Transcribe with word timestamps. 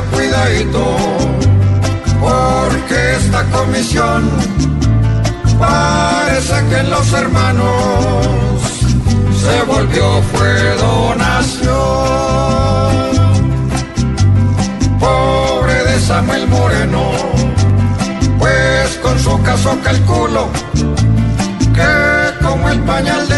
Cuidadito, 0.00 0.96
porque 2.18 3.16
esta 3.16 3.44
comisión 3.50 4.30
parece 5.58 6.54
que 6.70 6.82
los 6.84 7.12
hermanos 7.12 7.66
se 9.38 9.62
volvió 9.64 10.22
fue 10.32 10.74
donación. 10.76 11.72
Pobre 14.98 15.84
de 15.84 16.00
Samuel 16.00 16.48
Moreno, 16.48 17.10
pues 18.38 18.98
con 19.02 19.18
su 19.18 19.42
caso 19.42 19.78
calculo 19.84 20.48
que 21.74 22.44
como 22.44 22.68
el 22.70 22.80
pañal 22.80 23.28
de 23.28 23.31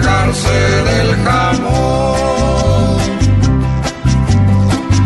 para 0.00 0.26
pegarse 0.26 0.58
del 0.84 1.16
jamón. 1.24 3.00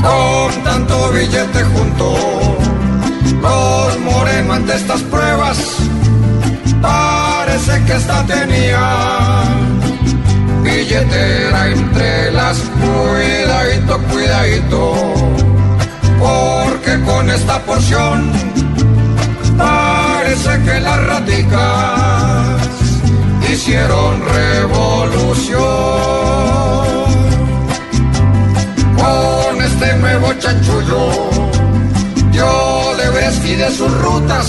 Con 0.02 0.64
tanto 0.64 1.12
billete 1.12 1.64
junto, 1.64 2.14
los 3.42 4.00
morenos 4.00 4.56
ante 4.56 4.74
estas 4.74 5.02
pruebas 5.02 5.58
parece 6.82 7.84
que 7.84 7.92
esta 7.94 8.24
tenía 8.26 9.44
billetera 10.62 11.68
entre 11.68 12.32
las 12.32 12.58
cuidadito, 12.58 13.98
cuidadito, 14.12 14.94
porque 16.18 17.00
con 17.04 17.30
esta 17.30 17.58
porción 17.62 18.32
parece 19.56 20.62
que 20.64 20.80
las 20.80 21.06
raticas 21.06 22.54
hicieron 23.54 24.13
chanchullo, 30.44 31.08
yo 32.30 32.92
Brest 33.14 33.44
y 33.46 33.54
de 33.54 33.70
sus 33.70 33.90
rutas 34.02 34.46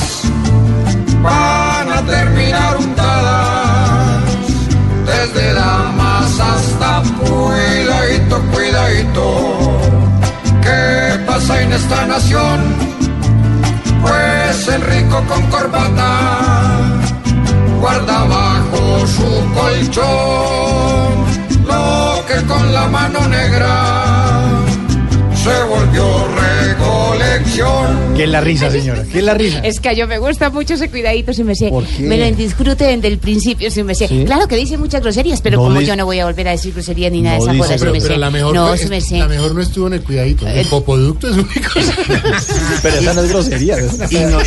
van 1.21 1.89
a 1.89 2.01
terminar 2.05 2.75
untadas 2.77 4.23
desde 5.05 5.53
Damas 5.53 6.39
hasta 6.39 7.01
cuidadito, 7.19 8.41
cuidadito. 8.51 9.25
¿Qué 10.61 11.23
pasa 11.25 11.61
en 11.61 11.71
esta 11.71 12.05
nación? 12.07 12.59
Pues 14.01 14.67
el 14.67 14.81
rico 14.81 15.23
con 15.29 15.41
corbata 15.43 16.11
guarda 17.79 18.23
bajo 18.25 19.07
su 19.07 19.29
colchón 19.53 21.13
lo 21.65 22.25
que 22.27 22.45
con 22.47 22.73
la 22.73 22.87
mano 22.87 23.27
negra 23.27 24.04
se 25.45 25.63
volvió 25.69 26.27
recolección. 26.35 28.13
¿Qué 28.15 28.23
es 28.23 28.29
la 28.29 28.41
risa, 28.41 28.71
señora? 28.71 29.03
¿Qué 29.11 29.19
es 29.19 29.23
la 29.23 29.33
risa? 29.33 29.59
Es 29.59 29.79
que 29.79 29.89
a 29.89 29.93
yo 29.93 30.07
me 30.07 30.17
gusta 30.19 30.49
mucho 30.49 30.73
ese 30.75 30.89
cuidadito, 30.89 31.33
si 31.33 31.43
me 31.43 31.53
sé. 31.55 31.69
¿Por 31.69 31.85
qué? 31.85 32.03
Me 32.03 32.17
lo 32.17 32.35
disfruten 32.35 33.01
del 33.01 33.17
principio, 33.19 33.69
si 33.69 33.83
me 33.83 33.93
sé. 33.93 34.07
¿Sí? 34.07 34.23
Claro 34.25 34.47
que 34.47 34.55
dice 34.55 34.77
muchas 34.77 35.01
groserías, 35.01 35.41
pero 35.41 35.57
No 35.57 35.63
como 35.65 35.79
dice- 35.79 35.89
yo 35.91 35.95
no 35.95 36.05
voy 36.05 36.19
a 36.19 36.25
volver 36.25 36.47
a 36.47 36.51
decir 36.51 36.73
grosería 36.73 37.09
ni 37.09 37.21
nada 37.21 37.37
No 37.37 37.43
de 37.45 37.51
esa 37.51 37.53
dice, 37.53 37.63
cosa, 37.65 37.73
si 37.77 37.79
pero- 37.81 37.91
me 37.93 38.01
sé. 38.01 38.17
la 38.17 38.31
mejor, 38.31 38.53
no, 38.55 38.77
si 38.77 38.87
me 38.87 39.01
sé. 39.01 39.17
la 39.19 39.27
mejor 39.27 39.53
no 39.55 39.61
estuvo 39.61 39.87
en 39.87 39.93
el 39.93 40.01
cuidadito. 40.01 40.47
El 40.47 40.65
popoducto 40.67 41.27
es 41.29 41.33
una 41.37 41.43
cosa. 41.73 41.93
Pero 42.81 42.95
esa 42.97 43.13
no 43.13 43.21
es 43.21 43.29
grosería. 43.29 43.77
Y 44.09 44.15
no, 44.17 44.39